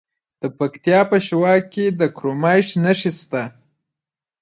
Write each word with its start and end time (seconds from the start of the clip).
د 0.41 0.43
پکتیا 0.57 0.99
په 1.11 1.17
شواک 1.27 1.63
کې 1.73 1.85
د 1.99 2.01
کرومایټ 2.15 2.69
نښې 2.83 3.11
شته. 3.19 3.43